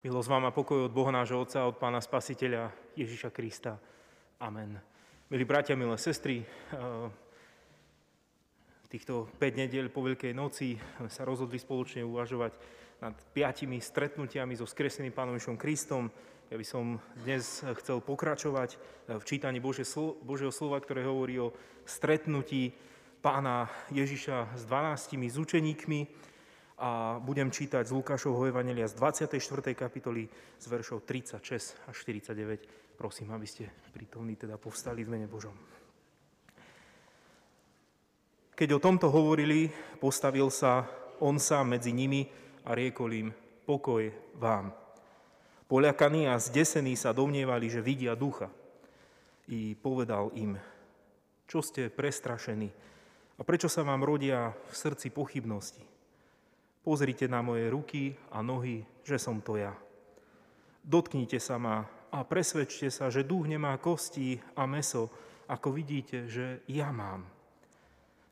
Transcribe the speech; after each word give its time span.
Milosť 0.00 0.32
vám 0.32 0.48
a 0.48 0.56
pokoj 0.56 0.88
od 0.88 0.96
Boha 0.96 1.12
nášho 1.12 1.44
Otca, 1.44 1.68
od 1.68 1.76
Pána 1.76 2.00
Spasiteľa 2.00 2.72
Ježiša 2.96 3.28
Krista. 3.36 3.76
Amen. 4.40 4.80
Milí 5.28 5.44
bratia, 5.44 5.76
milé 5.76 5.92
sestry, 6.00 6.40
eh, 6.40 6.48
týchto 8.88 9.28
5 9.36 9.60
nediel 9.60 9.92
po 9.92 10.00
Veľkej 10.00 10.32
noci 10.32 10.80
sa 11.12 11.28
rozhodli 11.28 11.60
spoločne 11.60 12.00
uvažovať 12.00 12.56
nad 13.04 13.12
piatimi 13.36 13.76
stretnutiami 13.76 14.56
so 14.56 14.64
skreseným 14.64 15.12
Pánom 15.12 15.36
Ježišom 15.36 15.60
Kristom. 15.60 16.08
Ja 16.48 16.56
by 16.56 16.64
som 16.64 16.96
dnes 17.20 17.60
chcel 17.84 18.00
pokračovať 18.00 18.80
v 19.04 19.24
čítaní 19.28 19.60
Božieho 19.60 20.48
slova, 20.48 20.80
ktoré 20.80 21.04
hovorí 21.04 21.36
o 21.44 21.52
stretnutí 21.84 22.72
Pána 23.20 23.68
Ježiša 23.92 24.56
s 24.56 24.64
12 24.64 25.28
s 25.28 25.36
učeníkmi 25.36 26.29
a 26.80 27.20
budem 27.20 27.52
čítať 27.52 27.84
z 27.84 27.92
Lukášovho 27.92 28.48
Evangelia 28.48 28.88
z 28.88 28.96
24. 28.96 29.76
kapitoly 29.76 30.24
z 30.56 30.64
veršov 30.64 31.04
36 31.04 31.76
až 31.84 31.96
49. 32.08 32.96
Prosím, 32.96 33.36
aby 33.36 33.44
ste 33.44 33.68
prítomní 33.92 34.40
teda 34.40 34.56
povstali 34.56 35.04
v 35.04 35.12
mene 35.12 35.28
Božom. 35.28 35.52
Keď 38.56 38.68
o 38.76 38.80
tomto 38.80 39.12
hovorili, 39.12 39.68
postavil 40.00 40.48
sa 40.48 40.88
on 41.20 41.36
sám 41.36 41.76
medzi 41.76 41.92
nimi 41.92 42.24
a 42.64 42.72
riekol 42.72 43.12
im, 43.12 43.28
pokoj 43.68 44.08
vám. 44.40 44.72
Poľakaní 45.68 46.32
a 46.32 46.40
zdesení 46.40 46.96
sa 46.96 47.12
domnievali, 47.12 47.68
že 47.68 47.84
vidia 47.84 48.16
ducha. 48.16 48.48
I 49.52 49.76
povedal 49.76 50.32
im, 50.32 50.56
čo 51.44 51.60
ste 51.60 51.92
prestrašení 51.92 52.72
a 53.36 53.40
prečo 53.44 53.68
sa 53.68 53.84
vám 53.84 54.00
rodia 54.00 54.56
v 54.68 54.74
srdci 54.76 55.12
pochybnosti? 55.12 55.89
Pozrite 56.80 57.28
na 57.28 57.44
moje 57.44 57.68
ruky 57.68 58.16
a 58.32 58.40
nohy, 58.40 58.84
že 59.04 59.20
som 59.20 59.44
to 59.44 59.60
ja. 59.60 59.76
Dotknite 60.80 61.36
sa 61.36 61.60
ma 61.60 61.84
a 62.08 62.24
presvedčte 62.24 62.88
sa, 62.88 63.12
že 63.12 63.26
duch 63.26 63.44
nemá 63.44 63.76
kosti 63.76 64.40
a 64.56 64.64
meso, 64.64 65.12
ako 65.50 65.76
vidíte, 65.76 66.30
že 66.30 66.64
ja 66.72 66.88
mám. 66.88 67.26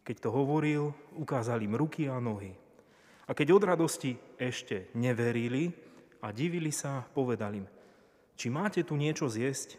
Keď 0.01 0.17
to 0.25 0.31
hovoril, 0.33 0.97
ukázal 1.21 1.61
im 1.61 1.77
ruky 1.77 2.09
a 2.09 2.17
nohy. 2.17 2.57
A 3.29 3.37
keď 3.37 3.61
od 3.61 3.63
radosti 3.69 4.17
ešte 4.41 4.89
neverili 4.97 5.69
a 6.25 6.33
divili 6.33 6.73
sa, 6.73 7.05
povedali 7.05 7.61
im, 7.61 7.69
či 8.39 8.49
máte 8.49 8.81
tu 8.87 8.97
niečo 8.97 9.29
zjesť? 9.29 9.77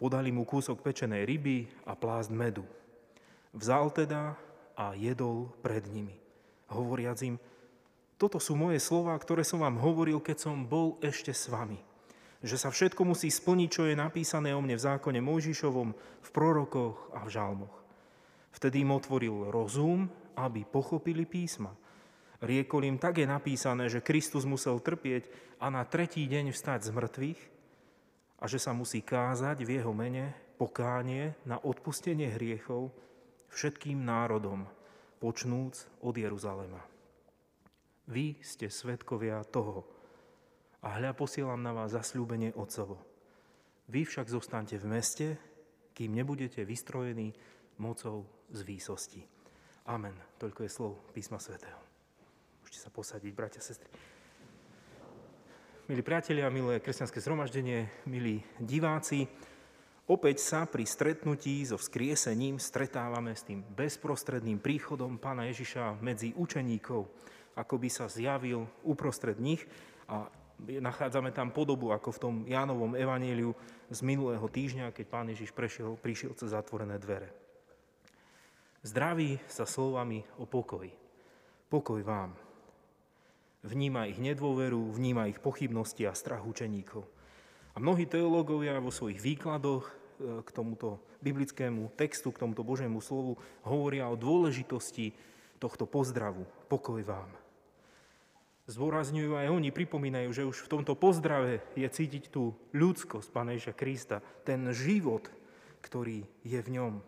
Podali 0.00 0.32
mu 0.32 0.48
kúsok 0.48 0.82
pečenej 0.82 1.28
ryby 1.28 1.70
a 1.86 1.92
plást 1.94 2.32
medu. 2.32 2.64
Vzal 3.52 3.92
teda 3.92 4.34
a 4.74 4.96
jedol 4.96 5.52
pred 5.60 5.84
nimi, 5.92 6.16
hovoriac 6.72 7.20
im, 7.20 7.36
toto 8.20 8.36
sú 8.36 8.52
moje 8.52 8.76
slova, 8.84 9.16
ktoré 9.16 9.40
som 9.40 9.64
vám 9.64 9.80
hovoril, 9.80 10.20
keď 10.20 10.44
som 10.44 10.68
bol 10.68 11.00
ešte 11.00 11.32
s 11.32 11.48
vami. 11.48 11.80
Že 12.44 12.56
sa 12.60 12.68
všetko 12.68 13.08
musí 13.08 13.32
splniť, 13.32 13.68
čo 13.72 13.88
je 13.88 13.96
napísané 13.96 14.52
o 14.52 14.60
mne 14.60 14.76
v 14.76 14.84
zákone 14.84 15.24
Mojžišovom, 15.24 15.90
v 15.96 16.28
prorokoch 16.28 17.16
a 17.16 17.24
v 17.24 17.32
žalmoch. 17.32 17.76
Vtedy 18.52 18.84
im 18.84 18.92
otvoril 18.92 19.48
rozum, 19.48 20.04
aby 20.36 20.68
pochopili 20.68 21.24
písma. 21.24 21.72
Riekol 22.44 22.92
im, 22.92 23.00
tak 23.00 23.24
je 23.24 23.28
napísané, 23.28 23.88
že 23.88 24.04
Kristus 24.04 24.44
musel 24.44 24.80
trpieť 24.80 25.56
a 25.56 25.72
na 25.72 25.84
tretí 25.88 26.24
deň 26.28 26.52
vstať 26.52 26.88
z 26.88 26.90
mŕtvych 26.92 27.40
a 28.40 28.44
že 28.48 28.60
sa 28.60 28.76
musí 28.76 29.00
kázať 29.00 29.64
v 29.64 29.80
jeho 29.80 29.92
mene 29.96 30.32
pokánie 30.60 31.36
na 31.48 31.60
odpustenie 31.60 32.32
hriechov 32.36 32.92
všetkým 33.52 34.00
národom, 34.00 34.64
počnúc 35.20 35.88
od 36.00 36.16
Jeruzalema. 36.16 36.89
Vy 38.10 38.34
ste 38.42 38.66
svetkovia 38.66 39.38
toho. 39.46 39.86
A 40.82 40.98
hľa 40.98 41.14
posielam 41.14 41.62
na 41.62 41.70
vás 41.70 41.94
zasľúbenie 41.94 42.58
Otcovo. 42.58 42.98
Vy 43.86 44.02
však 44.02 44.26
zostanete 44.26 44.82
v 44.82 44.90
meste, 44.90 45.26
kým 45.94 46.18
nebudete 46.18 46.66
vystrojení 46.66 47.30
mocou 47.78 48.26
z 48.50 48.66
výsosti. 48.66 49.22
Amen. 49.86 50.18
Toľko 50.42 50.60
je 50.66 50.70
slov 50.74 50.92
písma 51.14 51.38
svätého. 51.38 51.78
Môžete 52.58 52.82
sa 52.82 52.90
posadiť, 52.90 53.30
bratia, 53.30 53.62
sestry. 53.62 53.86
Milí 55.86 56.02
priatelia, 56.02 56.50
milé 56.50 56.82
kresťanské 56.82 57.22
zhromaždenie, 57.22 58.10
milí 58.10 58.42
diváci, 58.58 59.26
opäť 60.10 60.42
sa 60.42 60.66
pri 60.66 60.82
stretnutí 60.82 61.62
so 61.62 61.78
vzkriesením 61.78 62.58
stretávame 62.58 63.38
s 63.38 63.46
tým 63.46 63.62
bezprostredným 63.62 64.58
príchodom 64.58 65.18
Pána 65.22 65.46
Ježiša 65.50 66.02
medzi 66.02 66.34
učeníkov 66.34 67.06
ako 67.60 67.76
by 67.76 67.88
sa 67.92 68.08
zjavil 68.08 68.64
uprostred 68.80 69.36
nich 69.36 69.60
a 70.08 70.32
nachádzame 70.66 71.32
tam 71.32 71.52
podobu 71.52 71.92
ako 71.92 72.08
v 72.12 72.22
tom 72.22 72.34
Jánovom 72.44 72.92
evaníliu 72.96 73.56
z 73.88 74.00
minulého 74.04 74.44
týždňa, 74.44 74.92
keď 74.92 75.06
pán 75.08 75.28
Ježiš 75.32 75.52
prešiel, 75.52 75.96
prišiel 76.00 76.32
cez 76.36 76.52
zatvorené 76.52 77.00
dvere. 77.00 77.32
Zdraví 78.80 79.36
sa 79.44 79.68
slovami 79.68 80.24
o 80.40 80.48
pokoji. 80.48 80.92
Pokoj 81.68 82.00
vám. 82.00 82.32
Vníma 83.60 84.08
ich 84.08 84.16
nedôveru, 84.16 84.96
vníma 84.96 85.28
ich 85.28 85.36
pochybnosti 85.36 86.08
a 86.08 86.16
strach 86.16 86.40
učeníkov. 86.48 87.04
A 87.70 87.78
mnohí 87.78 88.08
teológovia 88.08 88.80
vo 88.80 88.88
svojich 88.88 89.20
výkladoch 89.20 89.84
e, 89.84 89.92
k 90.42 90.48
tomuto 90.50 90.98
biblickému 91.20 91.92
textu, 91.92 92.32
k 92.32 92.40
tomuto 92.40 92.64
Božiemu 92.64 93.04
slovu 93.04 93.36
hovoria 93.68 94.08
o 94.08 94.16
dôležitosti 94.16 95.12
tohto 95.60 95.84
pozdravu. 95.84 96.48
Pokoj 96.72 97.04
vám 97.04 97.39
zdôrazňujú 98.70 99.34
aj 99.34 99.50
oni, 99.50 99.74
pripomínajú, 99.74 100.30
že 100.30 100.46
už 100.46 100.64
v 100.64 100.72
tomto 100.78 100.94
pozdrave 100.94 101.60
je 101.74 101.84
cítiť 101.84 102.30
tú 102.30 102.54
ľudskosť 102.70 103.28
Pána 103.34 103.58
Krista, 103.74 104.22
ten 104.46 104.70
život, 104.70 105.26
ktorý 105.82 106.22
je 106.46 106.60
v 106.62 106.68
ňom. 106.78 107.02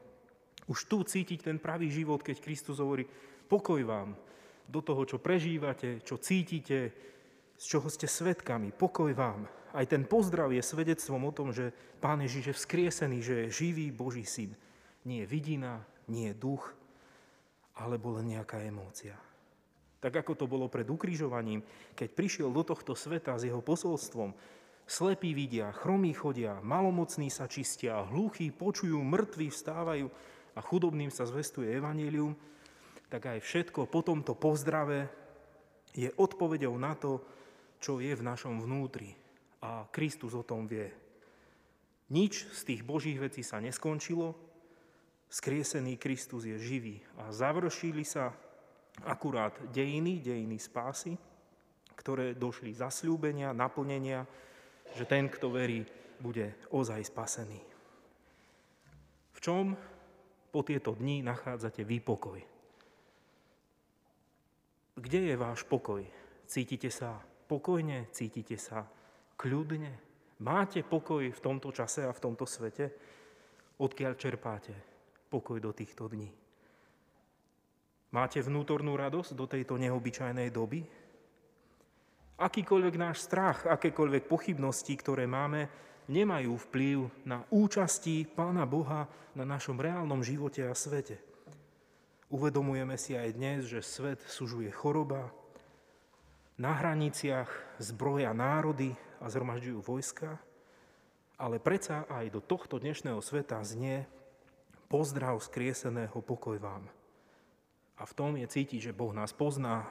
Už 0.67 0.91
tu 0.91 1.06
cítiť 1.06 1.47
ten 1.47 1.59
pravý 1.62 1.89
život, 1.89 2.23
keď 2.23 2.43
Kristus 2.43 2.83
hovorí, 2.83 3.06
pokoj 3.47 3.78
vám 3.87 4.19
do 4.67 4.83
toho, 4.83 5.06
čo 5.06 5.23
prežívate, 5.23 6.03
čo 6.03 6.19
cítite, 6.19 6.91
z 7.59 7.65
čoho 7.65 7.87
ste 7.87 8.11
svetkami, 8.11 8.75
pokoj 8.75 9.15
vám. 9.15 9.47
Aj 9.73 9.87
ten 9.87 10.03
pozdrav 10.05 10.50
je 10.50 10.61
svedectvom 10.61 11.23
o 11.31 11.33
tom, 11.33 11.55
že 11.55 11.71
Pán 12.03 12.21
Ježiš 12.21 12.44
je 12.50 12.59
vzkriesený, 12.59 13.19
že 13.23 13.34
je 13.47 13.55
živý 13.55 13.94
Boží 13.94 14.27
syn. 14.27 14.53
Nie 15.06 15.25
vidina, 15.25 15.87
nie 16.11 16.34
duch, 16.34 16.75
alebo 17.79 18.19
len 18.19 18.37
nejaká 18.37 18.61
emócia. 18.67 19.17
Tak 20.02 20.26
ako 20.26 20.34
to 20.34 20.50
bolo 20.50 20.66
pred 20.66 20.90
ukrižovaním, 20.90 21.62
keď 21.94 22.08
prišiel 22.10 22.50
do 22.50 22.66
tohto 22.66 22.98
sveta 22.98 23.38
s 23.38 23.46
jeho 23.46 23.62
posolstvom. 23.62 24.34
Slepí 24.82 25.30
vidia, 25.30 25.70
chromí 25.70 26.10
chodia, 26.10 26.58
malomocní 26.58 27.30
sa 27.30 27.46
čistia, 27.46 28.02
hluchí 28.10 28.50
počujú, 28.50 28.98
mŕtvi 28.98 29.46
vstávajú 29.54 30.10
a 30.58 30.60
chudobným 30.60 31.14
sa 31.14 31.22
zvestuje 31.22 31.70
evanílium, 31.70 32.34
tak 33.06 33.30
aj 33.30 33.38
všetko 33.46 33.86
po 33.86 34.02
tomto 34.02 34.34
pozdrave 34.34 35.06
je 35.94 36.10
odpovedou 36.19 36.74
na 36.82 36.98
to, 36.98 37.22
čo 37.78 38.02
je 38.02 38.10
v 38.10 38.26
našom 38.26 38.58
vnútri. 38.58 39.14
A 39.62 39.86
Kristus 39.94 40.34
o 40.34 40.42
tom 40.42 40.66
vie. 40.66 40.90
Nič 42.10 42.50
z 42.50 42.60
tých 42.66 42.82
božích 42.82 43.22
vecí 43.22 43.46
sa 43.46 43.62
neskončilo, 43.62 44.34
skriesený 45.30 45.96
Kristus 45.96 46.44
je 46.44 46.58
živý 46.58 47.00
a 47.22 47.30
završili 47.30 48.02
sa 48.02 48.34
akurát 49.00 49.56
dejiny, 49.72 50.20
dejiny 50.20 50.60
spásy, 50.60 51.16
ktoré 51.97 52.36
došli 52.36 52.76
zasľúbenia, 52.76 53.56
naplnenia, 53.56 54.28
že 54.92 55.08
ten, 55.08 55.32
kto 55.32 55.48
verí, 55.48 55.86
bude 56.20 56.54
ozaj 56.70 57.02
spasený. 57.08 57.60
V 59.32 59.38
čom 59.41 59.75
po 60.52 60.60
tieto 60.62 60.94
dni 60.94 61.25
nachádzate 61.25 61.82
vy 61.82 61.98
pokoj? 61.98 62.38
Kde 64.92 65.20
je 65.32 65.34
váš 65.41 65.64
pokoj? 65.64 66.04
Cítite 66.44 66.92
sa 66.92 67.16
pokojne? 67.48 68.12
Cítite 68.12 68.60
sa 68.60 68.84
kľudne? 69.41 69.96
Máte 70.44 70.84
pokoj 70.84 71.25
v 71.32 71.40
tomto 71.43 71.72
čase 71.72 72.05
a 72.05 72.12
v 72.12 72.22
tomto 72.22 72.44
svete? 72.44 72.93
Odkiaľ 73.81 74.12
čerpáte 74.20 74.75
pokoj 75.32 75.58
do 75.58 75.72
týchto 75.72 76.06
dní? 76.06 76.42
Máte 78.12 78.44
vnútornú 78.44 78.93
radosť 78.93 79.32
do 79.32 79.49
tejto 79.49 79.81
neobyčajnej 79.81 80.53
doby? 80.53 80.85
Akýkoľvek 82.37 82.94
náš 83.00 83.25
strach, 83.25 83.64
akékoľvek 83.64 84.29
pochybnosti, 84.29 84.93
ktoré 85.00 85.25
máme, 85.25 85.73
nemajú 86.12 86.61
vplyv 86.69 87.09
na 87.25 87.41
účasti 87.49 88.29
Pána 88.29 88.69
Boha 88.69 89.09
na 89.32 89.49
našom 89.49 89.81
reálnom 89.81 90.20
živote 90.20 90.61
a 90.69 90.76
svete. 90.76 91.17
Uvedomujeme 92.29 93.00
si 93.00 93.17
aj 93.17 93.32
dnes, 93.32 93.64
že 93.64 93.81
svet 93.81 94.20
sužuje 94.29 94.69
choroba, 94.69 95.32
na 96.61 96.76
hraniciach 96.76 97.49
zbroja 97.81 98.37
národy 98.37 98.93
a 99.25 99.32
zhromažďujú 99.32 99.79
vojska, 99.81 100.37
ale 101.41 101.56
predsa 101.56 102.05
aj 102.12 102.29
do 102.29 102.44
tohto 102.44 102.76
dnešného 102.76 103.25
sveta 103.25 103.65
znie 103.65 104.05
pozdrav 104.93 105.41
skrieseného 105.41 106.20
pokoj 106.20 106.61
vám. 106.61 106.85
A 108.00 108.09
v 108.09 108.17
tom 108.17 108.37
je 108.39 108.47
cítiť, 108.49 108.91
že 108.91 108.97
Boh 108.97 109.12
nás 109.12 109.35
pozná, 109.37 109.89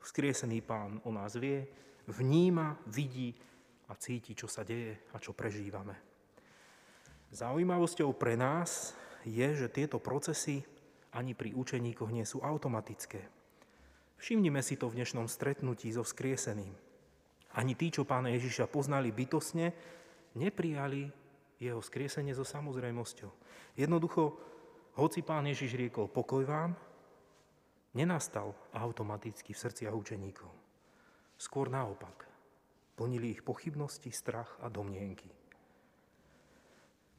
vzkriesený 0.00 0.62
Pán 0.62 1.02
o 1.04 1.10
nás 1.10 1.36
vie 1.36 1.66
vníma, 2.10 2.78
vidí 2.88 3.34
a 3.90 3.94
cíti, 3.98 4.34
čo 4.34 4.46
sa 4.46 4.66
deje 4.66 4.98
a 5.14 5.16
čo 5.18 5.34
prežívame. 5.34 5.94
Zaujímavosťou 7.30 8.10
pre 8.18 8.34
nás 8.34 8.94
je, 9.22 9.46
že 9.54 9.70
tieto 9.70 10.02
procesy 10.02 10.66
ani 11.14 11.34
pri 11.34 11.54
učeníkoch 11.54 12.10
nie 12.10 12.26
sú 12.26 12.42
automatické. 12.42 13.22
Všimnime 14.18 14.62
si 14.62 14.76
to 14.76 14.90
v 14.90 15.00
dnešnom 15.00 15.26
stretnutí 15.26 15.90
so 15.94 16.02
vzkrieseným. 16.02 16.74
Ani 17.54 17.74
tí, 17.74 17.90
čo 17.90 18.06
pána 18.06 18.30
Ježiša 18.30 18.70
poznali 18.70 19.10
bytosne, 19.10 19.74
neprijali 20.38 21.10
jeho 21.58 21.82
skriesenie 21.82 22.30
so 22.30 22.46
samozrejmosťou. 22.46 23.30
Jednoducho, 23.74 24.38
hoci 24.98 25.20
pán 25.26 25.50
Ježiš 25.50 25.74
riekol 25.74 26.06
pokoj 26.06 26.46
vám, 26.46 26.78
nenastal 27.94 28.54
automaticky 28.74 29.54
v 29.54 29.62
srdciach 29.62 29.94
učeníkov. 29.94 30.50
Skôr 31.40 31.72
naopak. 31.72 32.28
Plnili 32.94 33.32
ich 33.32 33.42
pochybnosti, 33.42 34.12
strach 34.12 34.60
a 34.60 34.68
domnienky. 34.68 35.32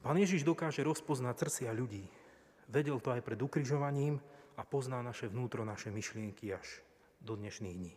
Pán 0.02 0.18
Ježiš 0.18 0.46
dokáže 0.46 0.86
rozpoznať 0.86 1.34
srdcia 1.38 1.70
ľudí. 1.74 2.06
Vedel 2.70 3.02
to 3.02 3.14
aj 3.14 3.22
pred 3.22 3.38
ukrižovaním 3.38 4.22
a 4.54 4.62
pozná 4.62 5.02
naše 5.02 5.26
vnútro, 5.26 5.66
naše 5.66 5.90
myšlienky 5.90 6.54
až 6.54 6.82
do 7.18 7.34
dnešných 7.34 7.76
dní. 7.78 7.94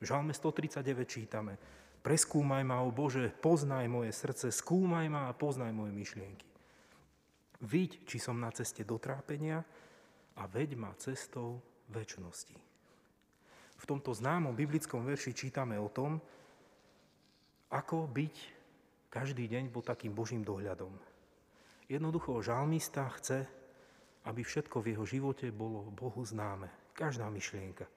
V 0.00 0.04
Žalme 0.04 0.32
139 0.32 1.04
čítame 1.08 1.56
Preskúmaj 1.98 2.62
ma, 2.62 2.86
o 2.86 2.94
Bože, 2.94 3.28
poznaj 3.28 3.90
moje 3.90 4.14
srdce, 4.14 4.54
skúmaj 4.54 5.10
ma 5.10 5.26
a 5.28 5.36
poznaj 5.36 5.74
moje 5.74 5.92
myšlienky. 5.92 6.46
Vidť, 7.58 8.06
či 8.06 8.22
som 8.22 8.38
na 8.38 8.54
ceste 8.54 8.86
do 8.86 9.02
trápenia 9.02 9.66
a 10.38 10.46
veď 10.46 10.78
ma 10.78 10.94
cestou 10.94 11.58
väčšnosti. 11.92 12.56
V 13.78 13.84
tomto 13.86 14.10
známom 14.10 14.52
biblickom 14.52 15.06
verši 15.06 15.32
čítame 15.32 15.78
o 15.78 15.88
tom, 15.88 16.18
ako 17.70 18.08
byť 18.08 18.36
každý 19.08 19.48
deň 19.48 19.72
pod 19.72 19.88
takým 19.88 20.12
Božím 20.12 20.44
dohľadom. 20.44 20.92
Jednoducho 21.88 22.44
žalmista 22.44 23.08
chce, 23.16 23.48
aby 24.28 24.44
všetko 24.44 24.84
v 24.84 24.92
jeho 24.92 25.04
živote 25.08 25.48
bolo 25.48 25.88
Bohu 25.88 26.20
známe. 26.20 26.68
Každá 26.92 27.30
myšlienka. 27.32 27.88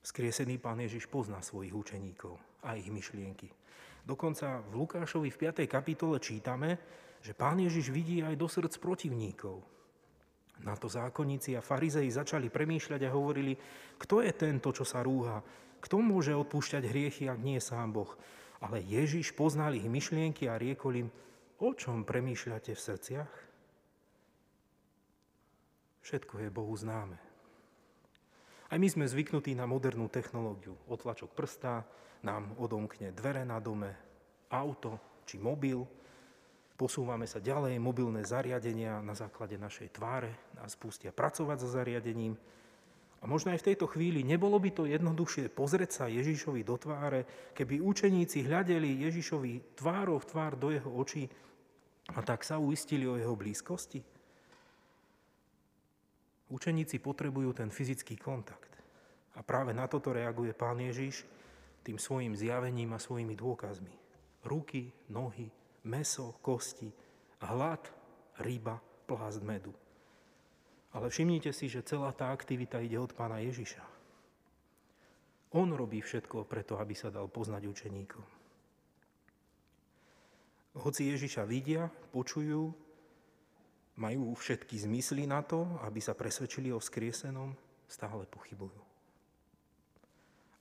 Skriesený 0.00 0.56
pán 0.58 0.80
Ježiš 0.80 1.06
pozná 1.06 1.44
svojich 1.44 1.76
učeníkov 1.76 2.34
a 2.64 2.74
ich 2.74 2.88
myšlienky. 2.88 3.52
Dokonca 4.00 4.64
v 4.72 4.80
Lukášovi 4.80 5.28
v 5.28 5.40
5. 5.52 5.68
kapitole 5.68 6.16
čítame, 6.18 6.80
že 7.20 7.36
pán 7.36 7.60
Ježiš 7.60 7.92
vidí 7.92 8.24
aj 8.24 8.34
do 8.34 8.48
srdc 8.48 8.80
protivníkov. 8.80 9.60
Na 10.60 10.76
to 10.76 10.92
zákonníci 10.92 11.56
a 11.56 11.64
farizei 11.64 12.08
začali 12.12 12.52
premýšľať 12.52 13.00
a 13.08 13.14
hovorili, 13.14 13.56
kto 13.96 14.20
je 14.20 14.32
tento, 14.36 14.68
čo 14.76 14.84
sa 14.84 15.00
rúha, 15.00 15.40
kto 15.80 16.04
môže 16.04 16.36
odpúšťať 16.36 16.84
hriechy, 16.84 17.24
ak 17.32 17.40
nie 17.40 17.56
sám 17.56 17.96
Boh. 17.96 18.12
Ale 18.60 18.84
Ježiš 18.84 19.32
poznal 19.32 19.72
ich 19.72 19.88
myšlienky 19.88 20.44
a 20.44 20.60
riekol 20.60 21.06
im, 21.06 21.08
o 21.64 21.72
čom 21.72 22.04
premýšľate 22.04 22.76
v 22.76 22.80
srdciach? 22.80 23.32
Všetko 26.04 26.44
je 26.44 26.48
Bohu 26.52 26.76
známe. 26.76 27.16
Aj 28.70 28.78
my 28.78 28.88
sme 28.88 29.08
zvyknutí 29.08 29.56
na 29.56 29.66
modernú 29.66 30.06
technológiu. 30.12 30.76
Otlačok 30.86 31.32
prsta 31.34 31.82
nám 32.22 32.54
odomkne 32.60 33.10
dvere 33.10 33.42
na 33.42 33.58
dome, 33.58 33.96
auto 34.52 35.22
či 35.24 35.40
mobil. 35.40 35.82
Posúvame 36.80 37.28
sa 37.28 37.44
ďalej, 37.44 37.76
mobilné 37.76 38.24
zariadenia 38.24 39.04
na 39.04 39.12
základe 39.12 39.60
našej 39.60 40.00
tváre 40.00 40.32
nás 40.56 40.72
pustia 40.80 41.12
pracovať 41.12 41.60
so 41.60 41.68
zariadením. 41.68 42.40
A 43.20 43.28
možno 43.28 43.52
aj 43.52 43.60
v 43.60 43.68
tejto 43.68 43.84
chvíli 43.84 44.24
nebolo 44.24 44.56
by 44.56 44.72
to 44.72 44.88
jednoduchšie 44.88 45.52
pozrieť 45.52 45.90
sa 45.92 46.04
Ježišovi 46.08 46.64
do 46.64 46.80
tváre, 46.80 47.52
keby 47.52 47.84
učeníci 47.84 48.48
hľadeli 48.48 48.96
Ježišovi 48.96 49.76
v 49.76 50.24
tvár 50.24 50.56
do 50.56 50.72
jeho 50.72 50.88
očí 50.88 51.28
a 52.16 52.24
tak 52.24 52.48
sa 52.48 52.56
uistili 52.56 53.04
o 53.04 53.20
jeho 53.20 53.36
blízkosti? 53.36 54.00
Učeníci 56.48 56.96
potrebujú 56.96 57.60
ten 57.60 57.68
fyzický 57.68 58.16
kontakt. 58.16 58.72
A 59.36 59.44
práve 59.44 59.76
na 59.76 59.84
toto 59.84 60.16
reaguje 60.16 60.56
pán 60.56 60.80
Ježiš 60.80 61.28
tým 61.84 62.00
svojim 62.00 62.32
zjavením 62.32 62.96
a 62.96 62.98
svojimi 62.98 63.36
dôkazmi. 63.36 63.92
Ruky, 64.48 64.88
nohy, 65.12 65.59
meso, 65.84 66.36
kosti, 66.42 66.92
hlad, 67.40 67.82
ryba, 68.40 68.80
plást 69.06 69.42
medu. 69.42 69.72
Ale 70.90 71.06
všimnite 71.06 71.54
si, 71.54 71.70
že 71.70 71.86
celá 71.86 72.10
tá 72.10 72.34
aktivita 72.34 72.82
ide 72.82 72.98
od 72.98 73.14
pána 73.14 73.38
Ježiša. 73.38 73.84
On 75.54 75.66
robí 75.70 75.98
všetko 76.02 76.46
preto, 76.46 76.78
aby 76.78 76.94
sa 76.94 77.10
dal 77.10 77.26
poznať 77.26 77.62
učeníkom. 77.66 78.26
Hoci 80.78 81.10
Ježiša 81.10 81.42
vidia, 81.46 81.90
počujú, 81.90 82.70
majú 83.98 84.32
všetky 84.38 84.78
zmysly 84.78 85.26
na 85.26 85.42
to, 85.42 85.66
aby 85.82 85.98
sa 85.98 86.14
presvedčili 86.14 86.70
o 86.70 86.78
skriesenom, 86.78 87.52
stále 87.90 88.22
pochybujú. 88.30 88.82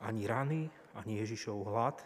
Ani 0.01 0.25
rany, 0.25 0.65
ani 0.97 1.21
Ježišov 1.21 1.69
hlad 1.69 2.01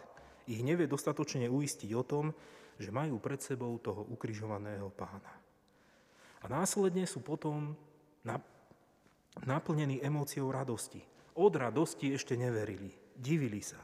ich 0.46 0.60
nevie 0.60 0.84
dostatočne 0.88 1.48
uistiť 1.48 1.90
o 1.96 2.02
tom, 2.04 2.34
že 2.76 2.90
majú 2.90 3.22
pred 3.22 3.38
sebou 3.38 3.78
toho 3.78 4.02
ukrižovaného 4.10 4.90
pána. 4.92 5.32
A 6.42 6.50
následne 6.50 7.08
sú 7.08 7.24
potom 7.24 7.72
naplnení 9.42 10.02
emóciou 10.04 10.52
radosti. 10.52 11.00
Od 11.34 11.52
radosti 11.56 12.12
ešte 12.12 12.36
neverili, 12.36 12.92
divili 13.16 13.64
sa. 13.64 13.80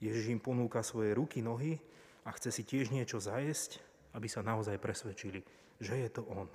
Ježiš 0.00 0.32
im 0.32 0.40
ponúka 0.40 0.84
svoje 0.84 1.12
ruky, 1.16 1.42
nohy 1.44 1.76
a 2.24 2.32
chce 2.36 2.52
si 2.52 2.62
tiež 2.64 2.92
niečo 2.92 3.20
zajesť, 3.20 3.80
aby 4.16 4.26
sa 4.28 4.44
naozaj 4.44 4.80
presvedčili, 4.80 5.44
že 5.80 5.94
je 5.96 6.08
to 6.08 6.22
on. 6.28 6.48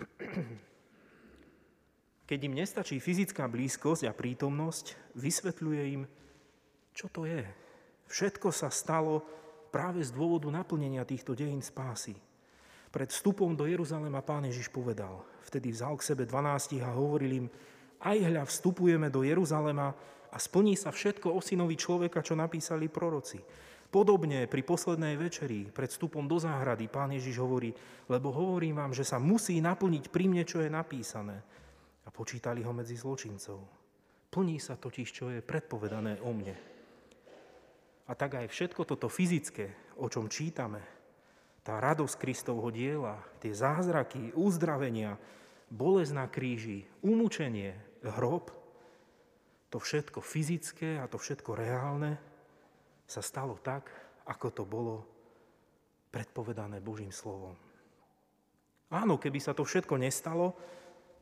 Keď 2.30 2.38
im 2.46 2.54
nestačí 2.54 3.02
fyzická 3.02 3.50
blízkosť 3.50 4.06
a 4.06 4.14
prítomnosť, 4.14 4.94
vysvetľuje 5.18 5.82
im, 5.98 6.06
čo 6.94 7.10
to 7.10 7.26
je. 7.26 7.42
Všetko 8.10 8.50
sa 8.50 8.74
stalo 8.74 9.22
práve 9.70 10.02
z 10.02 10.10
dôvodu 10.10 10.50
naplnenia 10.50 11.06
týchto 11.06 11.38
dejín 11.38 11.62
spásy. 11.62 12.18
Pred 12.90 13.14
vstupom 13.14 13.54
do 13.54 13.70
Jeruzalema 13.70 14.18
pán 14.18 14.50
Ježiš 14.50 14.66
povedal, 14.66 15.22
vtedy 15.46 15.70
vzal 15.70 15.94
k 15.94 16.10
sebe 16.10 16.26
12 16.26 16.82
a 16.82 16.90
hovoril 16.90 17.46
im, 17.46 17.46
aj 18.02 18.18
hľa 18.18 18.42
vstupujeme 18.50 19.06
do 19.14 19.22
Jeruzalema 19.22 19.94
a 20.34 20.36
splní 20.42 20.74
sa 20.74 20.90
všetko 20.90 21.30
o 21.30 21.38
synovi 21.38 21.78
človeka, 21.78 22.18
čo 22.18 22.34
napísali 22.34 22.90
proroci. 22.90 23.38
Podobne 23.90 24.50
pri 24.50 24.62
poslednej 24.66 25.14
večeri, 25.14 25.70
pred 25.70 25.90
vstupom 25.90 26.26
do 26.26 26.38
záhrady, 26.38 26.90
pán 26.90 27.14
Ježiš 27.14 27.38
hovorí, 27.38 27.70
lebo 28.10 28.34
hovorím 28.34 28.78
vám, 28.78 28.92
že 28.94 29.06
sa 29.06 29.22
musí 29.22 29.62
naplniť 29.62 30.10
pri 30.10 30.26
mne, 30.26 30.42
čo 30.42 30.62
je 30.62 30.70
napísané. 30.70 31.38
A 32.06 32.08
počítali 32.10 32.62
ho 32.66 32.74
medzi 32.74 32.98
zločincov. 32.98 33.58
Plní 34.30 34.58
sa 34.58 34.78
totiž, 34.78 35.08
čo 35.10 35.30
je 35.30 35.42
predpovedané 35.42 36.22
o 36.22 36.30
mne. 36.34 36.69
A 38.10 38.18
tak 38.18 38.42
aj 38.42 38.50
všetko 38.50 38.82
toto 38.82 39.06
fyzické, 39.06 39.70
o 39.94 40.10
čom 40.10 40.26
čítame, 40.26 40.82
tá 41.62 41.78
radosť 41.78 42.18
Kristovho 42.18 42.74
diela, 42.74 43.22
tie 43.38 43.54
zázraky, 43.54 44.34
uzdravenia, 44.34 45.14
bolesť 45.70 46.12
na 46.18 46.26
kríži, 46.26 46.90
umúčenie, 47.06 47.78
hrob, 48.02 48.50
to 49.70 49.78
všetko 49.78 50.18
fyzické 50.18 50.98
a 50.98 51.06
to 51.06 51.22
všetko 51.22 51.54
reálne, 51.54 52.18
sa 53.06 53.22
stalo 53.22 53.54
tak, 53.62 53.86
ako 54.26 54.46
to 54.50 54.66
bolo 54.66 55.06
predpovedané 56.10 56.82
Božím 56.82 57.14
slovom. 57.14 57.54
Áno, 58.90 59.22
keby 59.22 59.38
sa 59.38 59.54
to 59.54 59.62
všetko 59.62 59.94
nestalo, 60.02 60.58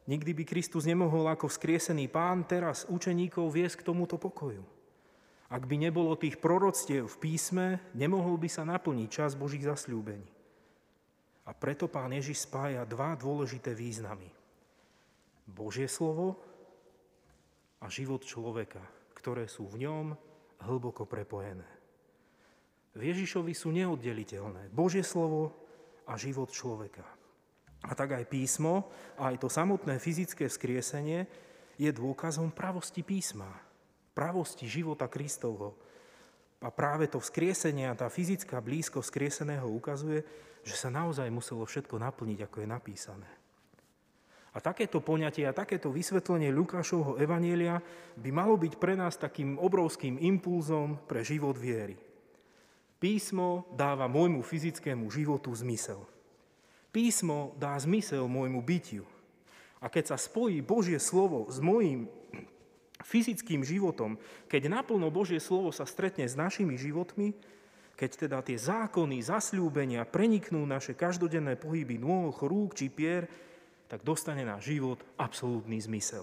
nikdy 0.08 0.32
by 0.32 0.44
Kristus 0.48 0.88
nemohol 0.88 1.28
ako 1.28 1.52
vzkriesený 1.52 2.08
pán 2.08 2.48
teraz 2.48 2.88
učeníkov 2.88 3.52
viesť 3.52 3.84
k 3.84 3.86
tomuto 3.92 4.16
pokoju. 4.16 4.77
Ak 5.48 5.64
by 5.64 5.80
nebolo 5.80 6.12
tých 6.16 6.36
proroctiev 6.36 7.08
v 7.08 7.20
písme, 7.20 7.80
nemohol 7.96 8.36
by 8.36 8.48
sa 8.52 8.68
naplniť 8.68 9.08
čas 9.08 9.32
Božích 9.32 9.64
zasľúbení. 9.64 10.28
A 11.48 11.56
preto 11.56 11.88
pán 11.88 12.12
Ježiš 12.12 12.44
spája 12.44 12.84
dva 12.84 13.16
dôležité 13.16 13.72
významy. 13.72 14.28
Božie 15.48 15.88
slovo 15.88 16.36
a 17.80 17.88
život 17.88 18.20
človeka, 18.20 18.84
ktoré 19.16 19.48
sú 19.48 19.64
v 19.64 19.88
ňom 19.88 20.12
hlboko 20.68 21.08
prepojené 21.08 21.78
v 22.98 23.14
Ježišovi 23.14 23.54
sú 23.54 23.70
neoddeliteľné. 23.70 24.74
Božie 24.74 25.06
slovo 25.06 25.54
a 26.02 26.18
život 26.18 26.50
človeka. 26.50 27.06
A 27.86 27.94
tak 27.94 28.18
aj 28.18 28.26
písmo, 28.26 28.90
a 29.14 29.30
aj 29.30 29.38
to 29.38 29.46
samotné 29.46 30.02
fyzické 30.02 30.50
vzkriesenie 30.50 31.30
je 31.78 31.90
dôkazom 31.94 32.50
pravosti 32.50 33.06
písma, 33.06 33.46
pravosti 34.18 34.66
života 34.66 35.06
Kristovho. 35.06 35.78
A 36.58 36.74
práve 36.74 37.06
to 37.06 37.22
vzkriesenie 37.22 37.86
a 37.86 37.94
tá 37.94 38.10
fyzická 38.10 38.58
blízko 38.58 38.98
vzkrieseného 38.98 39.70
ukazuje, 39.70 40.26
že 40.66 40.74
sa 40.74 40.90
naozaj 40.90 41.30
muselo 41.30 41.62
všetko 41.62 42.02
naplniť, 42.02 42.50
ako 42.50 42.56
je 42.58 42.66
napísané. 42.66 43.30
A 44.50 44.58
takéto 44.58 44.98
poňatie 44.98 45.46
a 45.46 45.54
takéto 45.54 45.94
vysvetlenie 45.94 46.50
Lukášovho 46.50 47.14
evanielia 47.22 47.78
by 48.18 48.30
malo 48.34 48.58
byť 48.58 48.74
pre 48.82 48.98
nás 48.98 49.14
takým 49.14 49.54
obrovským 49.54 50.18
impulzom 50.18 50.98
pre 51.06 51.22
život 51.22 51.54
viery. 51.54 51.94
Písmo 52.98 53.70
dáva 53.78 54.10
môjmu 54.10 54.42
fyzickému 54.42 55.06
životu 55.14 55.54
zmysel. 55.54 56.02
Písmo 56.90 57.54
dá 57.54 57.78
zmysel 57.78 58.26
môjmu 58.26 58.58
bytiu. 58.66 59.06
A 59.78 59.86
keď 59.86 60.10
sa 60.10 60.18
spojí 60.18 60.58
Božie 60.58 60.98
slovo 60.98 61.46
s 61.46 61.62
môjim 61.62 62.10
fyzickým 63.02 63.62
životom, 63.62 64.18
keď 64.50 64.70
naplno 64.70 65.10
Božie 65.10 65.38
slovo 65.38 65.70
sa 65.70 65.86
stretne 65.86 66.26
s 66.26 66.34
našimi 66.34 66.74
životmi, 66.74 67.34
keď 67.98 68.10
teda 68.14 68.38
tie 68.46 68.54
zákony, 68.54 69.18
zasľúbenia 69.26 70.06
preniknú 70.06 70.62
naše 70.62 70.94
každodenné 70.94 71.58
pohyby 71.58 71.98
nôh, 71.98 72.30
rúk 72.30 72.78
či 72.78 72.86
pier, 72.86 73.26
tak 73.90 74.06
dostane 74.06 74.46
náš 74.46 74.70
život 74.70 75.02
absolútny 75.18 75.82
zmysel. 75.82 76.22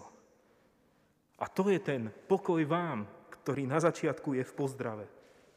A 1.36 1.52
to 1.52 1.68
je 1.68 1.80
ten 1.84 2.08
pokoj 2.32 2.64
vám, 2.64 3.04
ktorý 3.44 3.68
na 3.68 3.84
začiatku 3.84 4.40
je 4.40 4.44
v 4.48 4.56
pozdrave. 4.56 5.06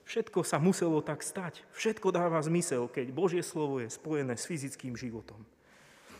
Všetko 0.08 0.42
sa 0.42 0.58
muselo 0.58 1.04
tak 1.04 1.22
stať. 1.22 1.62
Všetko 1.76 2.10
dáva 2.10 2.40
zmysel, 2.42 2.88
keď 2.90 3.12
Božie 3.12 3.44
slovo 3.44 3.78
je 3.78 3.92
spojené 3.92 4.34
s 4.34 4.48
fyzickým 4.48 4.96
životom. 4.98 5.38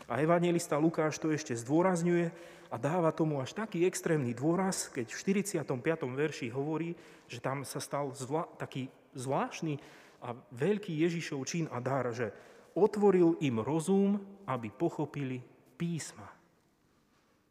A 0.09 0.17
evangelista 0.17 0.81
Lukáš 0.81 1.21
to 1.21 1.29
ešte 1.29 1.53
zdôrazňuje 1.53 2.33
a 2.73 2.75
dáva 2.81 3.13
tomu 3.13 3.37
až 3.37 3.53
taký 3.53 3.85
extrémny 3.85 4.33
dôraz, 4.33 4.89
keď 4.89 5.13
v 5.13 5.21
45. 5.45 5.69
verši 6.17 6.49
hovorí, 6.49 6.97
že 7.29 7.37
tam 7.37 7.61
sa 7.61 7.77
stal 7.77 8.09
zvla- 8.17 8.49
taký 8.57 8.89
zvláštny 9.13 9.77
a 10.25 10.33
veľký 10.33 10.97
Ježišov 11.05 11.45
čin 11.45 11.65
a 11.69 11.77
dar, 11.77 12.09
že 12.09 12.33
otvoril 12.73 13.37
im 13.45 13.61
rozum, 13.61 14.17
aby 14.49 14.73
pochopili 14.73 15.45
písma. 15.77 16.25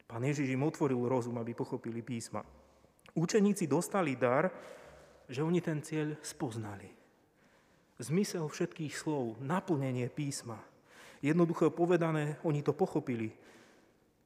Pán 0.08 0.24
Ježiš 0.26 0.50
im 0.50 0.66
otvoril 0.66 0.98
rozum, 1.06 1.38
aby 1.38 1.54
pochopili 1.54 2.02
písma. 2.02 2.42
Učeníci 3.14 3.70
dostali 3.70 4.18
dar, 4.18 4.50
že 5.28 5.44
oni 5.44 5.60
ten 5.60 5.78
cieľ 5.84 6.16
spoznali. 6.24 6.90
Zmysel 7.98 8.46
všetkých 8.46 8.94
slov, 8.94 9.36
naplnenie 9.42 10.08
písma. 10.08 10.58
Jednoducho 11.24 11.74
povedané, 11.74 12.38
oni 12.46 12.62
to 12.62 12.72
pochopili. 12.72 13.34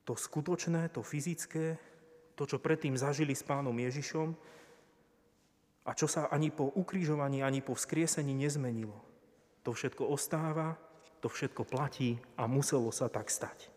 To 0.05 0.19
skutočné, 0.19 0.91
to 0.93 1.01
fyzické, 1.01 1.79
to, 2.37 2.45
čo 2.45 2.59
predtým 2.59 2.99
zažili 2.99 3.33
s 3.33 3.47
pánom 3.47 3.75
Ježišom, 3.77 4.35
a 5.83 5.91
čo 5.99 6.07
sa 6.07 6.31
ani 6.31 6.55
po 6.55 6.71
ukrižovaní, 6.79 7.43
ani 7.43 7.59
po 7.59 7.75
vzkriesení 7.75 8.35
nezmenilo. 8.39 8.95
To 9.67 9.75
všetko 9.75 10.07
ostáva, 10.07 10.79
to 11.23 11.27
všetko 11.31 11.67
platí 11.67 12.19
a 12.39 12.47
muselo 12.47 12.91
sa 12.95 13.11
tak 13.11 13.31
stať. 13.31 13.71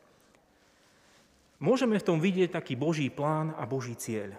Môžeme 1.61 1.97
v 1.97 2.05
tom 2.05 2.17
vidieť 2.21 2.53
taký 2.53 2.77
Boží 2.77 3.09
plán 3.09 3.55
a 3.57 3.65
Boží 3.65 3.97
cieľ. 3.97 4.37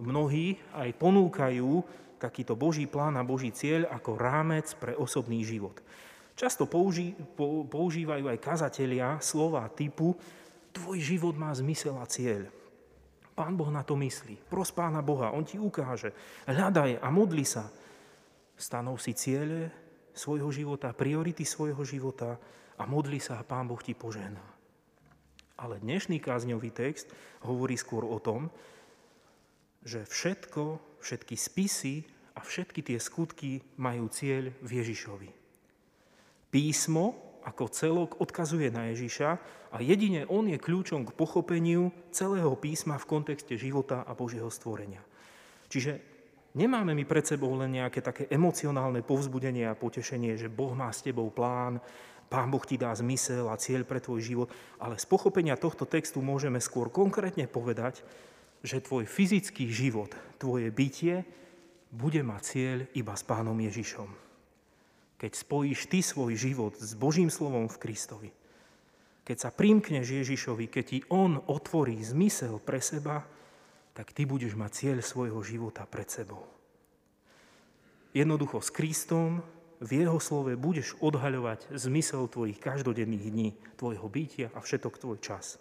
Mnohí 0.00 0.56
aj 0.72 0.96
ponúkajú 0.96 1.84
takýto 2.20 2.56
Boží 2.56 2.84
plán 2.84 3.16
a 3.16 3.24
Boží 3.24 3.52
cieľ 3.52 3.88
ako 3.88 4.16
rámec 4.16 4.68
pre 4.76 4.92
osobný 4.96 5.40
život. 5.44 5.80
Často 6.38 6.64
použí, 6.64 7.12
používajú 7.68 8.30
aj 8.30 8.38
kazatelia 8.40 9.20
slova 9.20 9.68
typu 9.68 10.16
tvoj 10.72 10.98
život 11.02 11.34
má 11.34 11.50
zmysel 11.52 11.98
a 11.98 12.06
cieľ. 12.06 12.46
Pán 13.34 13.56
Boh 13.56 13.70
na 13.72 13.82
to 13.82 13.96
myslí. 13.96 14.36
Pros 14.50 14.70
Pána 14.70 15.00
Boha, 15.00 15.32
On 15.32 15.42
ti 15.46 15.56
ukáže. 15.56 16.12
Hľadaj 16.44 17.00
a 17.00 17.08
modli 17.08 17.46
sa. 17.46 17.66
Stanov 18.54 19.00
si 19.00 19.16
ciele 19.16 19.72
svojho 20.12 20.52
života, 20.52 20.92
priority 20.92 21.48
svojho 21.48 21.80
života 21.86 22.36
a 22.76 22.82
modli 22.84 23.16
sa 23.16 23.40
a 23.40 23.46
Pán 23.46 23.64
Boh 23.64 23.80
ti 23.80 23.96
požená. 23.96 24.44
Ale 25.60 25.80
dnešný 25.80 26.20
kázňový 26.20 26.72
text 26.72 27.08
hovorí 27.44 27.76
skôr 27.76 28.04
o 28.04 28.20
tom, 28.20 28.52
že 29.80 30.04
všetko, 30.04 31.00
všetky 31.00 31.36
spisy 31.36 32.04
a 32.36 32.44
všetky 32.44 32.84
tie 32.84 32.98
skutky 33.00 33.64
majú 33.80 34.12
cieľ 34.12 34.52
v 34.60 34.70
Ježišovi. 34.84 35.39
Písmo 36.50 37.30
ako 37.46 37.72
celok 37.72 38.20
odkazuje 38.20 38.68
na 38.68 38.92
Ježiša 38.92 39.30
a 39.72 39.76
jedine 39.80 40.28
on 40.28 40.50
je 40.50 40.60
kľúčom 40.60 41.08
k 41.08 41.16
pochopeniu 41.16 41.88
celého 42.12 42.52
písma 42.58 43.00
v 43.00 43.08
kontexte 43.08 43.56
života 43.56 44.04
a 44.04 44.12
Božieho 44.12 44.50
stvorenia. 44.52 45.00
Čiže 45.70 46.02
nemáme 46.58 46.92
my 46.92 47.04
pred 47.06 47.24
sebou 47.24 47.54
len 47.56 47.80
nejaké 47.80 48.04
také 48.04 48.26
emocionálne 48.28 49.00
povzbudenie 49.00 49.70
a 49.70 49.78
potešenie, 49.78 50.36
že 50.36 50.52
Boh 50.52 50.74
má 50.76 50.90
s 50.92 51.06
tebou 51.06 51.30
plán, 51.32 51.80
Pán 52.30 52.46
Boh 52.46 52.62
ti 52.62 52.78
dá 52.78 52.94
zmysel 52.94 53.50
a 53.50 53.58
cieľ 53.58 53.82
pre 53.82 53.98
tvoj 53.98 54.22
život, 54.22 54.48
ale 54.78 55.02
z 55.02 55.06
pochopenia 55.10 55.58
tohto 55.58 55.82
textu 55.82 56.22
môžeme 56.22 56.62
skôr 56.62 56.86
konkrétne 56.86 57.50
povedať, 57.50 58.06
že 58.62 58.78
tvoj 58.78 59.02
fyzický 59.02 59.66
život, 59.66 60.14
tvoje 60.38 60.70
bytie 60.70 61.26
bude 61.90 62.22
mať 62.22 62.42
cieľ 62.46 62.78
iba 62.94 63.18
s 63.18 63.26
Pánom 63.26 63.58
Ježišom 63.58 64.29
keď 65.20 65.36
spojíš 65.36 65.92
ty 65.92 66.00
svoj 66.00 66.32
život 66.32 66.80
s 66.80 66.96
Božím 66.96 67.28
slovom 67.28 67.68
v 67.68 67.76
Kristovi, 67.76 68.30
keď 69.20 69.36
sa 69.36 69.50
primkneš 69.52 70.08
Ježišovi, 70.08 70.64
keď 70.72 70.84
ti 70.88 70.98
On 71.12 71.36
otvorí 71.44 72.00
zmysel 72.00 72.56
pre 72.56 72.80
seba, 72.80 73.28
tak 73.92 74.16
ty 74.16 74.24
budeš 74.24 74.56
mať 74.56 74.70
cieľ 74.72 74.98
svojho 75.04 75.44
života 75.44 75.84
pred 75.84 76.08
sebou. 76.08 76.48
Jednoducho 78.16 78.64
s 78.64 78.72
Kristom 78.72 79.44
v 79.78 80.02
Jeho 80.02 80.16
slove 80.18 80.56
budeš 80.56 80.96
odhaľovať 81.04 81.68
zmysel 81.76 82.26
tvojich 82.26 82.58
každodenných 82.58 83.26
dní, 83.28 83.48
tvojho 83.76 84.08
bytia 84.08 84.48
a 84.56 84.58
všetok 84.64 84.98
tvoj 84.98 85.18
čas. 85.20 85.60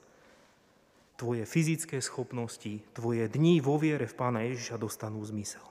Tvoje 1.19 1.43
fyzické 1.43 1.99
schopnosti, 1.99 2.79
tvoje 2.95 3.27
dni 3.27 3.59
vo 3.59 3.75
viere 3.75 4.07
v 4.07 4.17
Pána 4.17 4.47
Ježiša 4.47 4.79
dostanú 4.79 5.19
zmysel. 5.27 5.61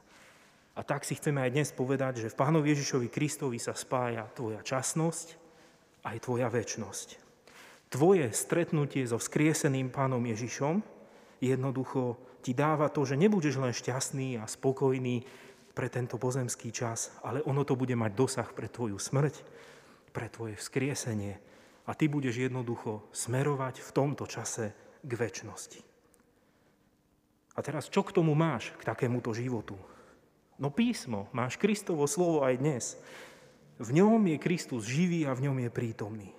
A 0.79 0.87
tak 0.87 1.03
si 1.03 1.19
chceme 1.19 1.43
aj 1.43 1.51
dnes 1.51 1.69
povedať, 1.75 2.23
že 2.23 2.31
v 2.31 2.39
Pánovi 2.39 2.71
Ježišovi 2.71 3.11
Kristovi 3.11 3.59
sa 3.59 3.75
spája 3.75 4.31
tvoja 4.31 4.63
časnosť 4.63 5.35
aj 6.07 6.17
tvoja 6.23 6.47
väčnosť. 6.47 7.19
Tvoje 7.91 8.31
stretnutie 8.31 9.03
so 9.03 9.19
vzkrieseným 9.19 9.91
Pánom 9.91 10.23
Ježišom 10.23 10.79
jednoducho 11.43 12.15
ti 12.47 12.55
dáva 12.55 12.95
to, 12.95 13.03
že 13.03 13.19
nebudeš 13.19 13.59
len 13.59 13.75
šťastný 13.75 14.39
a 14.39 14.47
spokojný 14.47 15.27
pre 15.75 15.91
tento 15.91 16.15
pozemský 16.15 16.71
čas, 16.71 17.11
ale 17.27 17.43
ono 17.43 17.67
to 17.67 17.75
bude 17.75 17.99
mať 17.99 18.15
dosah 18.15 18.49
pre 18.55 18.71
tvoju 18.71 19.03
smrť, 19.03 19.35
pre 20.15 20.31
tvoje 20.31 20.55
vzkriesenie 20.55 21.43
a 21.87 21.95
ty 21.99 22.07
budeš 22.07 22.39
jednoducho 22.39 23.03
smerovať 23.11 23.83
v 23.83 23.91
tomto 23.91 24.31
čase 24.31 24.71
k 25.03 25.11
väčšnosti. 25.11 25.81
A 27.55 27.67
teraz, 27.67 27.91
čo 27.91 28.07
k 28.07 28.15
tomu 28.15 28.39
máš, 28.39 28.71
k 28.79 28.87
takémuto 28.87 29.35
životu? 29.35 29.75
No 30.59 30.75
písmo, 30.75 31.31
máš 31.31 31.55
Kristovo 31.55 32.11
slovo 32.11 32.43
aj 32.43 32.59
dnes. 32.59 32.85
V 33.79 33.95
ňom 33.95 34.19
je 34.27 34.43
Kristus 34.43 34.91
živý 34.91 35.23
a 35.23 35.31
v 35.31 35.47
ňom 35.47 35.63
je 35.63 35.71
prítomný. 35.71 36.31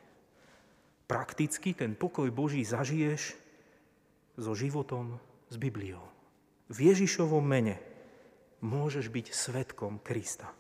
Prakticky 1.08 1.72
ten 1.72 1.96
pokoj 1.96 2.28
Boží 2.28 2.68
zažiješ 2.68 3.40
so 4.36 4.52
životom 4.52 5.24
s 5.48 5.56
Bibliou. 5.56 6.04
V 6.68 6.92
Ježišovom 6.92 7.42
mene 7.42 7.80
môžeš 8.60 9.08
byť 9.08 9.32
svetkom 9.32 10.04
Krista. 10.04 10.52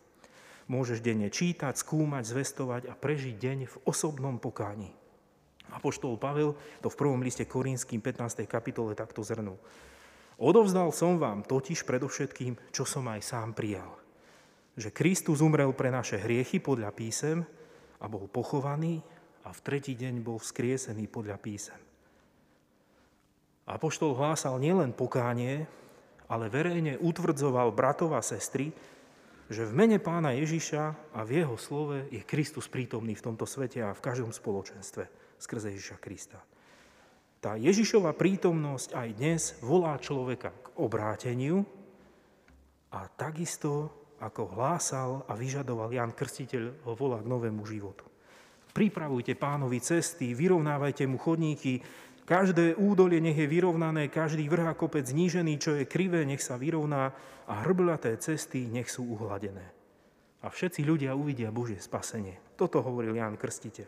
Môžeš 0.71 1.03
denne 1.03 1.27
čítať, 1.27 1.75
skúmať, 1.75 2.31
zvestovať 2.31 2.87
a 2.87 2.95
prežiť 2.95 3.35
deň 3.35 3.57
v 3.67 3.75
osobnom 3.83 4.39
pokáni. 4.39 4.95
Apoštol 5.69 6.15
Pavel 6.17 6.55
to 6.81 6.87
v 6.87 6.97
prvom 6.97 7.21
liste 7.21 7.43
Korínským 7.43 7.99
15. 8.01 8.47
kapitole 8.47 8.95
takto 8.95 9.21
zhrnul. 9.21 9.59
Odovzdal 10.39 10.95
som 10.95 11.19
vám 11.19 11.43
totiž 11.43 11.83
predovšetkým, 11.83 12.71
čo 12.71 12.87
som 12.87 13.03
aj 13.11 13.21
sám 13.27 13.51
prijal. 13.51 13.91
Že 14.79 14.95
Kristus 14.95 15.43
umrel 15.43 15.75
pre 15.75 15.91
naše 15.91 16.15
hriechy 16.15 16.63
podľa 16.63 16.95
písem 16.95 17.43
a 17.99 18.07
bol 18.07 18.31
pochovaný 18.31 19.03
a 19.43 19.51
v 19.51 19.59
tretí 19.59 19.99
deň 19.99 20.23
bol 20.23 20.39
vzkriesený 20.39 21.11
podľa 21.11 21.35
písem. 21.43 21.79
Apoštol 23.67 24.15
hlásal 24.15 24.55
nielen 24.57 24.95
pokánie, 24.95 25.67
ale 26.31 26.47
verejne 26.47 26.95
utvrdzoval 27.03 27.75
bratov 27.75 28.15
a 28.15 28.23
sestry, 28.23 28.71
že 29.49 29.65
v 29.65 29.75
mene 29.75 29.97
pána 29.97 30.37
Ježiša 30.37 31.13
a 31.13 31.19
v 31.25 31.41
jeho 31.41 31.57
slove 31.57 32.05
je 32.13 32.21
Kristus 32.23 32.69
prítomný 32.69 33.17
v 33.17 33.25
tomto 33.27 33.49
svete 33.49 33.81
a 33.81 33.97
v 33.97 34.01
každom 34.01 34.29
spoločenstve 34.29 35.09
skrze 35.41 35.73
Ježiša 35.73 35.97
Krista. 35.97 36.39
Tá 37.39 37.55
Ježišova 37.55 38.19
prítomnosť 38.19 38.99
aj 38.99 39.09
dnes 39.15 39.41
volá 39.63 39.95
človeka 39.95 40.51
k 40.51 40.75
obráteniu 40.75 41.63
a 42.91 43.07
takisto, 43.07 43.95
ako 44.19 44.59
hlásal 44.59 45.23
a 45.23 45.39
vyžadoval 45.39 45.87
Jan 45.95 46.11
Krstiteľ, 46.11 46.83
ho 46.83 46.93
volá 46.99 47.23
k 47.23 47.31
novému 47.31 47.63
životu. 47.63 48.03
Pripravujte 48.75 49.39
pánovi 49.39 49.79
cesty, 49.79 50.35
vyrovnávajte 50.35 51.07
mu 51.07 51.15
chodníky, 51.15 51.79
každé 52.27 52.75
údolie 52.75 53.23
nech 53.23 53.39
je 53.39 53.47
vyrovnané, 53.47 54.11
každý 54.11 54.43
vrch 54.51 54.67
a 54.67 54.75
kopec 54.75 55.07
znížený, 55.07 55.63
čo 55.63 55.79
je 55.79 55.87
krivé, 55.87 56.27
nech 56.27 56.43
sa 56.43 56.59
vyrovná 56.59 57.15
a 57.47 57.53
hrblaté 57.63 58.19
cesty 58.19 58.67
nech 58.67 58.91
sú 58.91 59.15
uhladené. 59.15 59.63
A 60.43 60.51
všetci 60.51 60.83
ľudia 60.83 61.15
uvidia 61.15 61.55
Božie 61.55 61.79
spasenie. 61.79 62.35
Toto 62.59 62.83
hovoril 62.83 63.15
Jan 63.15 63.39
Krstiteľ. 63.39 63.87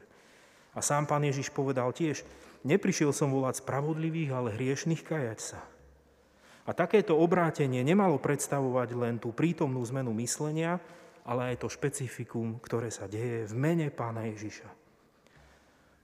A 0.71 0.79
sám 0.79 1.03
pán 1.03 1.27
Ježiš 1.27 1.51
povedal 1.51 1.91
tiež, 1.91 2.23
neprišiel 2.63 3.13
som 3.13 3.33
volať 3.33 3.61
spravodlivých, 3.61 4.31
ale 4.33 4.55
hriešných 4.55 5.01
kajať 5.05 5.39
sa. 5.39 5.61
A 6.65 6.71
takéto 6.77 7.17
obrátenie 7.17 7.81
nemalo 7.81 8.21
predstavovať 8.21 8.93
len 8.93 9.15
tú 9.17 9.33
prítomnú 9.33 9.81
zmenu 9.89 10.13
myslenia, 10.21 10.77
ale 11.25 11.53
aj 11.53 11.65
to 11.65 11.67
špecifikum, 11.69 12.61
ktoré 12.61 12.93
sa 12.93 13.09
deje 13.09 13.49
v 13.49 13.53
mene 13.57 13.87
pána 13.89 14.29
Ježiša. 14.29 14.69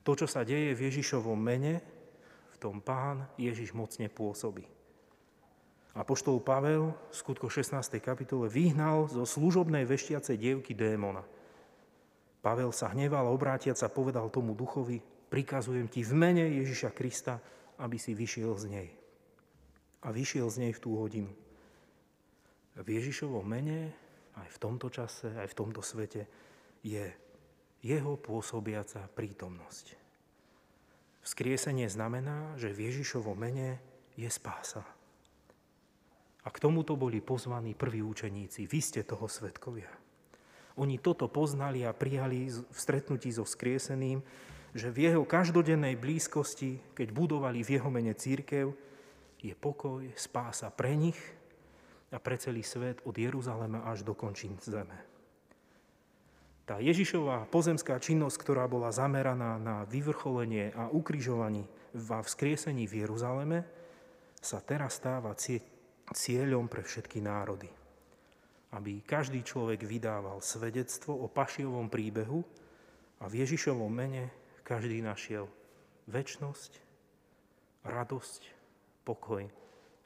To, 0.02 0.12
čo 0.18 0.26
sa 0.26 0.42
deje 0.42 0.74
v 0.74 0.90
Ježišovom 0.90 1.38
mene, 1.38 1.84
v 2.54 2.56
tom 2.58 2.82
pán 2.82 3.30
Ježiš 3.38 3.76
mocne 3.78 4.10
pôsobí. 4.10 4.66
A 5.98 6.06
poštol 6.06 6.42
Pavel 6.42 6.94
v 6.94 7.14
skutko 7.14 7.50
16. 7.50 7.74
kapitole 8.02 8.46
vyhnal 8.50 9.10
zo 9.10 9.26
služobnej 9.26 9.86
veštiacej 9.86 10.38
dievky 10.38 10.78
démona. 10.78 11.26
Pavel 12.46 12.70
sa 12.70 12.94
hneval 12.94 13.26
a 13.26 13.34
obrátiac 13.34 13.78
sa 13.78 13.90
povedal 13.90 14.30
tomu 14.30 14.54
duchovi, 14.54 15.02
prikazujem 15.28 15.88
ti 15.92 16.04
v 16.04 16.14
mene 16.16 16.46
Ježiša 16.64 16.92
Krista, 16.96 17.40
aby 17.78 18.00
si 18.00 18.18
vyšiel 18.18 18.54
z 18.58 18.66
nej. 18.72 18.90
A 20.02 20.10
vyšiel 20.10 20.48
z 20.50 20.58
nej 20.68 20.74
v 20.74 20.82
tú 20.82 20.98
hodinu. 20.98 21.32
V 22.78 22.88
Ježišovom 22.88 23.46
mene, 23.46 23.92
aj 24.38 24.50
v 24.54 24.62
tomto 24.62 24.88
čase, 24.94 25.34
aj 25.34 25.50
v 25.50 25.58
tomto 25.58 25.82
svete, 25.82 26.30
je 26.86 27.10
jeho 27.82 28.14
pôsobiaca 28.18 29.06
prítomnosť. 29.14 29.98
Vzkriesenie 31.26 31.92
znamená, 31.92 32.56
že 32.56 32.72
v 32.72 32.88
Ježišovom 32.88 33.36
mene 33.36 33.82
je 34.16 34.30
spása. 34.32 34.86
A 36.46 36.48
k 36.48 36.64
tomuto 36.64 36.96
boli 36.96 37.20
pozvaní 37.20 37.76
prví 37.76 38.00
učeníci. 38.00 38.64
Vy 38.64 38.80
ste 38.80 39.04
toho 39.04 39.28
svetkovia. 39.28 39.92
Oni 40.80 41.02
toto 41.02 41.28
poznali 41.28 41.84
a 41.84 41.92
prijali 41.92 42.48
v 42.48 42.78
stretnutí 42.78 43.34
so 43.34 43.44
vzkrieseným, 43.44 44.24
že 44.78 44.94
v 44.94 45.10
jeho 45.10 45.26
každodennej 45.26 45.98
blízkosti, 45.98 46.94
keď 46.94 47.10
budovali 47.10 47.66
v 47.66 47.82
jeho 47.82 47.90
mene 47.90 48.14
církev, 48.14 48.70
je 49.42 49.54
pokoj, 49.58 50.06
spása 50.14 50.70
pre 50.70 50.94
nich 50.94 51.18
a 52.14 52.22
pre 52.22 52.38
celý 52.38 52.62
svet 52.62 53.02
od 53.04 53.18
Jeruzalema 53.18 53.90
až 53.90 54.06
do 54.06 54.14
končín 54.14 54.56
zeme. 54.62 54.96
Tá 56.68 56.84
Ježišová 56.84 57.48
pozemská 57.48 57.96
činnosť, 57.96 58.44
ktorá 58.44 58.68
bola 58.68 58.92
zameraná 58.92 59.56
na 59.56 59.88
vyvrcholenie 59.88 60.76
a 60.76 60.92
ukrižovaní 60.92 61.64
v 61.96 62.10
vzkriesení 62.12 62.84
v 62.86 63.08
Jeruzaleme, 63.08 63.64
sa 64.38 64.60
teraz 64.60 65.00
stáva 65.00 65.32
cieľom 66.14 66.68
pre 66.68 66.84
všetky 66.84 67.24
národy. 67.24 67.72
Aby 68.76 69.00
každý 69.00 69.48
človek 69.48 69.88
vydával 69.88 70.44
svedectvo 70.44 71.16
o 71.16 71.32
pašiovom 71.32 71.88
príbehu 71.88 72.44
a 73.24 73.32
v 73.32 73.48
Ježišovom 73.48 73.88
mene 73.88 74.28
každý 74.68 75.00
našiel 75.00 75.48
väčnosť, 76.12 76.84
radosť, 77.88 78.42
pokoj 79.08 79.48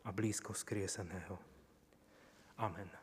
a 0.05 0.09
blízko 0.13 0.53
skrieseného. 0.53 1.33
Amen. 2.61 3.00